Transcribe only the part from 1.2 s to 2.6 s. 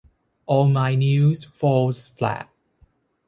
falls flat.